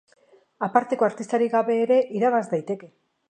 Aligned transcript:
Aparteko 0.67 1.07
artistarik 1.09 1.53
gabe 1.57 1.77
ere 1.83 1.99
irabaz 2.21 2.45
daiteke. 2.57 2.93